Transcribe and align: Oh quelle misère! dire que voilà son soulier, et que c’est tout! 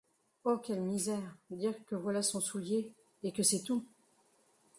Oh 0.45 0.57
quelle 0.57 0.81
misère! 0.81 1.37
dire 1.51 1.75
que 1.85 1.93
voilà 1.93 2.23
son 2.23 2.39
soulier, 2.41 2.91
et 3.21 3.31
que 3.31 3.43
c’est 3.43 3.61
tout! 3.63 3.85